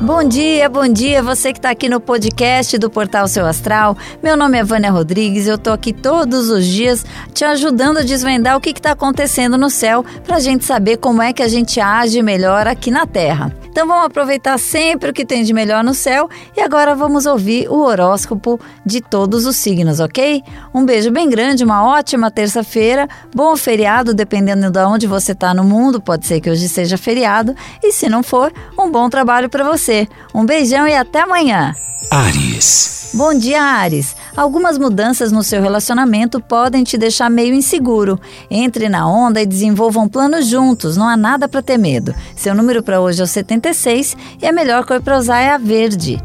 Bom 0.00 0.22
dia, 0.22 0.68
bom 0.68 0.86
dia, 0.86 1.20
você 1.20 1.52
que 1.52 1.58
está 1.58 1.70
aqui 1.70 1.88
no 1.88 2.00
podcast 2.00 2.78
do 2.78 2.88
Portal 2.88 3.26
Seu 3.26 3.44
Astral. 3.44 3.96
Meu 4.22 4.36
nome 4.36 4.56
é 4.56 4.62
Vânia 4.62 4.92
Rodrigues, 4.92 5.48
eu 5.48 5.56
estou 5.56 5.72
aqui 5.72 5.92
todos 5.92 6.50
os 6.50 6.64
dias 6.64 7.04
te 7.34 7.44
ajudando 7.44 7.98
a 7.98 8.02
desvendar 8.02 8.56
o 8.56 8.60
que 8.60 8.70
está 8.70 8.92
acontecendo 8.92 9.58
no 9.58 9.68
céu 9.68 10.04
para 10.24 10.36
a 10.36 10.40
gente 10.40 10.64
saber 10.64 10.98
como 10.98 11.20
é 11.20 11.32
que 11.32 11.42
a 11.42 11.48
gente 11.48 11.80
age 11.80 12.22
melhor 12.22 12.68
aqui 12.68 12.92
na 12.92 13.06
Terra. 13.06 13.52
Então 13.78 13.86
vamos 13.86 14.06
aproveitar 14.06 14.58
sempre 14.58 15.10
o 15.10 15.12
que 15.12 15.24
tem 15.24 15.44
de 15.44 15.52
melhor 15.52 15.84
no 15.84 15.94
céu 15.94 16.28
e 16.56 16.60
agora 16.60 16.96
vamos 16.96 17.26
ouvir 17.26 17.68
o 17.68 17.78
horóscopo 17.80 18.58
de 18.84 19.00
todos 19.00 19.46
os 19.46 19.56
signos, 19.56 20.00
ok? 20.00 20.42
Um 20.74 20.84
beijo 20.84 21.12
bem 21.12 21.28
grande, 21.28 21.62
uma 21.62 21.84
ótima 21.84 22.28
terça-feira, 22.28 23.08
bom 23.32 23.56
feriado, 23.56 24.14
dependendo 24.14 24.68
de 24.70 24.80
onde 24.80 25.06
você 25.06 25.30
está 25.30 25.54
no 25.54 25.62
mundo, 25.62 26.00
pode 26.00 26.26
ser 26.26 26.40
que 26.40 26.50
hoje 26.50 26.68
seja 26.68 26.98
feriado, 26.98 27.54
e 27.80 27.92
se 27.92 28.08
não 28.08 28.22
for, 28.22 28.52
um 28.76 28.90
bom 28.90 29.08
trabalho 29.08 29.48
para 29.48 29.62
você. 29.62 29.87
Um 30.34 30.44
beijão 30.44 30.86
e 30.86 30.94
até 30.94 31.20
amanhã! 31.20 31.74
Ares. 32.10 33.10
Bom 33.14 33.34
dia, 33.34 33.62
Ares. 33.62 34.14
Algumas 34.36 34.78
mudanças 34.78 35.32
no 35.32 35.42
seu 35.42 35.60
relacionamento 35.60 36.40
podem 36.40 36.84
te 36.84 36.96
deixar 36.96 37.30
meio 37.30 37.54
inseguro. 37.54 38.20
Entre 38.50 38.88
na 38.88 39.06
onda 39.08 39.40
e 39.40 39.46
desenvolvam 39.46 40.08
planos 40.08 40.46
juntos, 40.46 40.96
não 40.96 41.08
há 41.08 41.16
nada 41.16 41.48
para 41.48 41.62
ter 41.62 41.78
medo. 41.78 42.14
Seu 42.36 42.54
número 42.54 42.82
para 42.82 43.00
hoje 43.00 43.20
é 43.20 43.24
o 43.24 43.26
76 43.26 44.16
e 44.40 44.46
a 44.46 44.52
melhor 44.52 44.84
cor 44.84 45.00
para 45.00 45.18
usar 45.18 45.40
é 45.40 45.50
a 45.50 45.58
verde. 45.58 46.20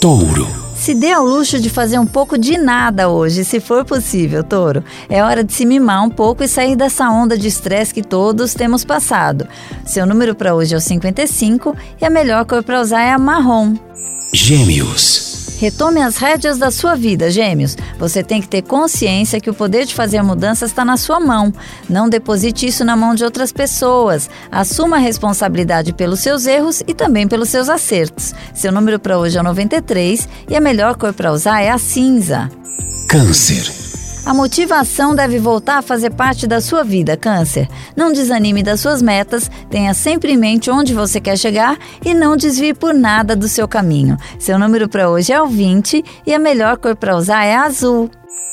Touro. 0.00 0.65
Se 0.86 0.94
dê 0.94 1.10
ao 1.10 1.26
luxo 1.26 1.58
de 1.58 1.68
fazer 1.68 1.98
um 1.98 2.06
pouco 2.06 2.38
de 2.38 2.56
nada 2.56 3.08
hoje, 3.08 3.44
se 3.44 3.58
for 3.58 3.84
possível, 3.84 4.44
touro. 4.44 4.84
É 5.08 5.20
hora 5.20 5.42
de 5.42 5.52
se 5.52 5.66
mimar 5.66 6.04
um 6.04 6.08
pouco 6.08 6.44
e 6.44 6.48
sair 6.48 6.76
dessa 6.76 7.10
onda 7.10 7.36
de 7.36 7.48
estresse 7.48 7.92
que 7.92 8.04
todos 8.04 8.54
temos 8.54 8.84
passado. 8.84 9.48
Seu 9.84 10.06
número 10.06 10.32
para 10.32 10.54
hoje 10.54 10.74
é 10.74 10.76
o 10.76 10.80
55 10.80 11.76
e 12.00 12.04
a 12.04 12.08
melhor 12.08 12.44
cor 12.44 12.62
para 12.62 12.80
usar 12.80 13.02
é 13.02 13.10
a 13.10 13.18
marrom. 13.18 13.74
Gêmeos. 14.32 15.25
Retome 15.58 16.02
as 16.02 16.18
rédeas 16.18 16.58
da 16.58 16.70
sua 16.70 16.94
vida, 16.94 17.30
gêmeos. 17.30 17.76
Você 17.98 18.22
tem 18.22 18.40
que 18.42 18.48
ter 18.48 18.62
consciência 18.62 19.40
que 19.40 19.48
o 19.48 19.54
poder 19.54 19.86
de 19.86 19.94
fazer 19.94 20.22
mudanças 20.22 20.70
está 20.70 20.84
na 20.84 20.96
sua 20.96 21.18
mão. 21.18 21.52
Não 21.88 22.08
deposite 22.08 22.66
isso 22.66 22.84
na 22.84 22.94
mão 22.94 23.14
de 23.14 23.24
outras 23.24 23.52
pessoas. 23.52 24.28
Assuma 24.50 24.96
a 24.96 25.00
responsabilidade 25.00 25.94
pelos 25.94 26.20
seus 26.20 26.46
erros 26.46 26.82
e 26.86 26.92
também 26.92 27.26
pelos 27.26 27.48
seus 27.48 27.68
acertos. 27.70 28.34
Seu 28.54 28.70
número 28.70 28.98
para 28.98 29.18
hoje 29.18 29.38
é 29.38 29.40
o 29.40 29.44
93 29.44 30.28
e 30.48 30.54
a 30.54 30.60
melhor 30.60 30.94
cor 30.96 31.14
para 31.14 31.32
usar 31.32 31.62
é 31.62 31.70
a 31.70 31.78
cinza. 31.78 32.50
Câncer. 33.08 33.85
A 34.26 34.34
motivação 34.34 35.14
deve 35.14 35.38
voltar 35.38 35.78
a 35.78 35.82
fazer 35.82 36.10
parte 36.10 36.48
da 36.48 36.60
sua 36.60 36.82
vida, 36.82 37.16
Câncer. 37.16 37.68
Não 37.94 38.12
desanime 38.12 38.60
das 38.60 38.80
suas 38.80 39.00
metas, 39.00 39.48
tenha 39.70 39.94
sempre 39.94 40.32
em 40.32 40.36
mente 40.36 40.68
onde 40.68 40.92
você 40.92 41.20
quer 41.20 41.38
chegar 41.38 41.78
e 42.04 42.12
não 42.12 42.36
desvie 42.36 42.74
por 42.74 42.92
nada 42.92 43.36
do 43.36 43.46
seu 43.46 43.68
caminho. 43.68 44.16
Seu 44.36 44.58
número 44.58 44.88
para 44.88 45.08
hoje 45.08 45.32
é 45.32 45.40
o 45.40 45.46
20 45.46 46.04
e 46.26 46.34
a 46.34 46.40
melhor 46.40 46.76
cor 46.76 46.96
para 46.96 47.16
usar 47.16 47.44
é 47.44 47.54
azul. 47.54 48.10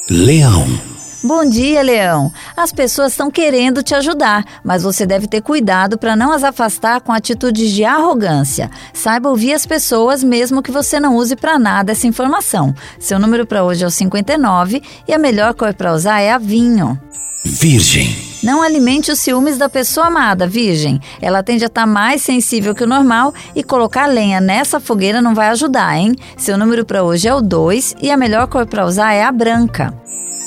Leão. 0.08 0.93
Bom 1.24 1.46
dia, 1.46 1.82
Leão. 1.82 2.34
As 2.56 2.74
pessoas 2.74 3.14
estão 3.14 3.32
querendo 3.32 3.82
te 3.82 3.96
ajudar, 3.96 4.44
mas 4.62 4.84
você 4.84 5.06
deve 5.06 5.26
ter 5.26 5.40
cuidado 5.42 5.98
para 5.98 6.18
não 6.18 6.34
as 6.34 6.44
afastar 6.44 7.00
com 7.00 7.14
atitudes 7.14 7.72
de 7.72 7.86
arrogância. 7.86 8.70
Saiba 8.94 9.30
ouvir 9.30 9.54
as 9.54 9.66
pessoas, 9.66 10.22
mesmo 10.22 10.62
que 10.62 10.70
você 10.70 11.00
não 11.00 11.16
use 11.16 11.38
para 11.38 11.58
nada 11.58 11.94
essa 11.94 12.08
informação. 12.08 12.76
Seu 13.00 13.18
número 13.18 13.46
para 13.46 13.64
hoje 13.64 13.86
é 13.86 13.88
o 13.88 13.90
59 13.90 14.84
e 15.08 15.14
a 15.14 15.18
melhor 15.18 15.54
cor 15.54 15.74
para 15.74 15.94
usar 15.94 16.20
é 16.20 16.30
a 16.30 16.38
vinho. 16.38 17.00
Virgem. 17.46 18.14
Não 18.44 18.62
alimente 18.62 19.10
os 19.10 19.20
ciúmes 19.20 19.58
da 19.58 19.70
pessoa 19.70 20.08
amada, 20.08 20.46
virgem. 20.46 21.00
Ela 21.22 21.42
tende 21.42 21.64
a 21.64 21.68
estar 21.68 21.86
mais 21.86 22.22
sensível 22.22 22.76
que 22.76 22.84
o 22.84 22.88
normal 22.88 23.34
e 23.56 23.64
colocar 23.64 24.08
lenha 24.08 24.42
nessa 24.42 24.78
fogueira 24.78 25.22
não 25.22 25.34
vai 25.34 25.48
ajudar, 25.48 25.98
hein? 25.98 26.18
Seu 26.36 26.58
número 26.58 26.84
para 26.84 27.02
hoje 27.02 27.30
é 27.30 27.34
o 27.34 27.42
2 27.42 27.96
e 28.02 28.12
a 28.12 28.18
melhor 28.18 28.48
cor 28.48 28.66
para 28.66 28.86
usar 28.86 29.14
é 29.14 29.24
a 29.24 29.32
branca. 29.32 29.94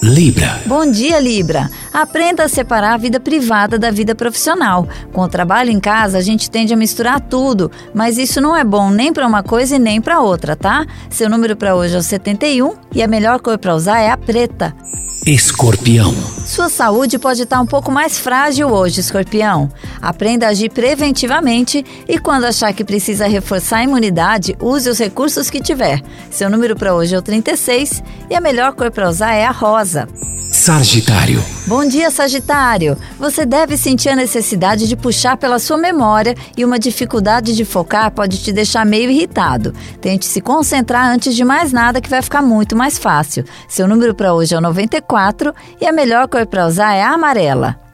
Libra. 0.03 0.61
Bom 0.67 0.91
dia, 0.91 1.19
Libra. 1.19 1.71
Aprenda 1.93 2.45
a 2.45 2.49
separar 2.49 2.95
a 2.95 2.99
vida 2.99 3.19
privada 3.19 3.79
da 3.79 3.91
vida 3.91 4.15
profissional. 4.15 4.87
Com 5.12 5.23
o 5.23 5.29
trabalho 5.29 5.71
em 5.71 5.81
casa, 5.81 6.19
a 6.19 6.21
gente 6.21 6.51
tende 6.51 6.73
a 6.73 6.77
misturar 6.77 7.21
tudo, 7.21 7.71
mas 7.95 8.19
isso 8.19 8.41
não 8.41 8.55
é 8.55 8.62
bom 8.62 8.91
nem 8.91 9.12
para 9.12 9.27
uma 9.27 9.43
coisa 9.43 9.77
e 9.77 9.79
nem 9.79 10.01
para 10.01 10.21
outra, 10.21 10.55
tá? 10.55 10.87
Seu 11.11 11.29
número 11.29 11.57
para 11.57 11.75
hoje 11.75 11.95
é 11.95 11.99
o 11.99 12.03
71 12.03 12.75
e 12.95 13.03
a 13.03 13.09
melhor 13.09 13.41
cor 13.41 13.59
para 13.59 13.75
usar 13.75 14.01
é 14.01 14.11
a 14.11 14.17
preta. 14.17 14.75
Escorpião. 15.26 16.14
Sua 16.47 16.69
saúde 16.69 17.19
pode 17.19 17.42
estar 17.42 17.60
um 17.60 17.66
pouco 17.66 17.91
mais 17.91 18.16
frágil 18.16 18.69
hoje, 18.69 19.00
escorpião. 19.00 19.69
Aprenda 20.00 20.47
a 20.47 20.50
agir 20.50 20.70
preventivamente 20.70 21.84
e, 22.06 22.16
quando 22.16 22.44
achar 22.44 22.72
que 22.72 22.84
precisa 22.84 23.26
reforçar 23.26 23.78
a 23.78 23.82
imunidade, 23.82 24.56
use 24.60 24.88
os 24.88 25.00
recursos 25.00 25.50
que 25.50 25.60
tiver. 25.60 26.00
Seu 26.31 26.48
número 26.48 26.76
para 26.76 26.94
hoje 26.94 27.16
é 27.16 27.19
o 27.19 27.22
36 27.22 28.04
e 28.31 28.36
a 28.36 28.41
melhor 28.41 28.72
cor 28.75 28.88
para 28.92 29.09
usar 29.09 29.32
é 29.32 29.44
a 29.44 29.50
rosa. 29.50 30.06
Sagitário. 30.66 31.41
Bom 31.65 31.87
dia, 31.87 32.10
Sagitário! 32.10 32.99
Você 33.21 33.47
deve 33.47 33.77
sentir 33.77 34.09
a 34.09 34.16
necessidade 34.16 34.88
de 34.88 34.97
puxar 34.97 35.37
pela 35.37 35.60
sua 35.60 35.77
memória 35.77 36.34
e 36.56 36.65
uma 36.65 36.77
dificuldade 36.77 37.54
de 37.54 37.65
focar 37.65 38.10
pode 38.10 38.43
te 38.43 38.53
deixar 38.53 38.84
meio 38.84 39.09
irritado. 39.09 39.72
Tente 40.00 40.27
se 40.27 40.41
concentrar 40.41 41.09
antes 41.09 41.37
de 41.37 41.44
mais 41.44 41.72
nada 41.72 42.00
que 42.00 42.10
vai 42.10 42.21
ficar 42.21 42.43
muito 42.43 42.75
mais 42.75 42.99
fácil. 42.99 43.44
Seu 43.69 43.87
número 43.87 44.12
para 44.12 44.34
hoje 44.34 44.56
é 44.56 44.59
o 44.59 44.60
94 44.60 45.54
e 45.81 45.87
a 45.87 45.93
melhor 45.93 46.27
cor 46.27 46.44
para 46.44 46.66
usar 46.66 46.94
é 46.94 47.03
a 47.04 47.12
amarela. 47.12 47.85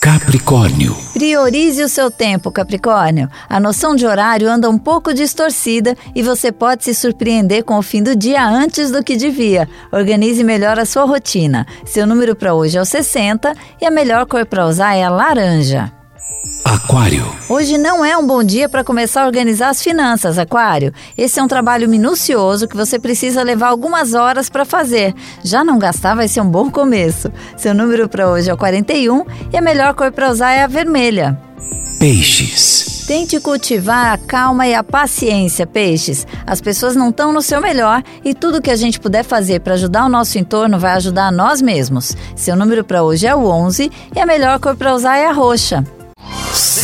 Capricórnio. 0.00 0.96
Priorize 1.12 1.82
o 1.82 1.88
seu 1.88 2.10
tempo, 2.10 2.52
Capricórnio. 2.52 3.28
A 3.48 3.58
noção 3.58 3.96
de 3.96 4.06
horário 4.06 4.48
anda 4.48 4.70
um 4.70 4.78
pouco 4.78 5.12
distorcida 5.12 5.96
e 6.14 6.22
você 6.22 6.52
pode 6.52 6.84
se 6.84 6.94
surpreender 6.94 7.64
com 7.64 7.76
o 7.78 7.82
fim 7.82 8.02
do 8.02 8.14
dia 8.14 8.46
antes 8.46 8.90
do 8.90 9.02
que 9.02 9.16
devia. 9.16 9.68
Organize 9.90 10.44
melhor 10.44 10.78
a 10.78 10.84
sua 10.84 11.04
rotina. 11.04 11.66
Seu 11.84 12.06
número 12.06 12.36
para 12.36 12.54
hoje 12.54 12.78
é 12.78 12.80
o 12.80 12.84
60 12.84 13.54
e 13.80 13.86
a 13.86 13.90
melhor 13.90 14.26
cor 14.26 14.46
para 14.46 14.66
usar 14.66 14.94
é 14.94 15.02
a 15.02 15.10
laranja. 15.10 15.95
Aquário. 16.66 17.24
Hoje 17.48 17.78
não 17.78 18.04
é 18.04 18.16
um 18.16 18.26
bom 18.26 18.42
dia 18.42 18.68
para 18.68 18.82
começar 18.82 19.22
a 19.22 19.26
organizar 19.26 19.68
as 19.68 19.80
finanças, 19.80 20.36
Aquário. 20.36 20.92
Esse 21.16 21.38
é 21.38 21.42
um 21.42 21.46
trabalho 21.46 21.88
minucioso 21.88 22.66
que 22.66 22.76
você 22.76 22.98
precisa 22.98 23.44
levar 23.44 23.68
algumas 23.68 24.14
horas 24.14 24.50
para 24.50 24.64
fazer. 24.64 25.14
Já 25.44 25.62
não 25.62 25.78
gastar 25.78 26.16
vai 26.16 26.26
ser 26.26 26.40
um 26.40 26.50
bom 26.50 26.68
começo. 26.68 27.30
Seu 27.56 27.72
número 27.72 28.08
para 28.08 28.28
hoje 28.28 28.50
é 28.50 28.52
o 28.52 28.56
41 28.56 29.24
e 29.52 29.56
a 29.56 29.62
melhor 29.62 29.94
cor 29.94 30.10
para 30.10 30.28
usar 30.28 30.50
é 30.54 30.64
a 30.64 30.66
vermelha. 30.66 31.40
Peixes. 32.00 33.04
Tente 33.06 33.38
cultivar 33.38 34.12
a 34.12 34.18
calma 34.18 34.66
e 34.66 34.74
a 34.74 34.82
paciência, 34.82 35.68
peixes. 35.68 36.26
As 36.44 36.60
pessoas 36.60 36.96
não 36.96 37.10
estão 37.10 37.32
no 37.32 37.42
seu 37.42 37.60
melhor 37.60 38.02
e 38.24 38.34
tudo 38.34 38.60
que 38.60 38.72
a 38.72 38.76
gente 38.76 38.98
puder 38.98 39.22
fazer 39.22 39.60
para 39.60 39.74
ajudar 39.74 40.04
o 40.04 40.08
nosso 40.08 40.36
entorno 40.36 40.80
vai 40.80 40.94
ajudar 40.94 41.28
a 41.28 41.32
nós 41.32 41.62
mesmos. 41.62 42.16
Seu 42.34 42.56
número 42.56 42.82
para 42.82 43.04
hoje 43.04 43.24
é 43.24 43.36
o 43.36 43.46
11 43.46 43.88
e 44.16 44.18
a 44.18 44.26
melhor 44.26 44.58
cor 44.58 44.74
para 44.74 44.92
usar 44.92 45.16
é 45.16 45.28
a 45.28 45.32
roxa. 45.32 45.84